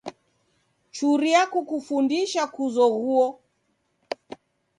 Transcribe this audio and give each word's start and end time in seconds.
Churia 0.95 1.41
kukufundisha 1.53 2.41
kuzoghuo. 2.53 3.27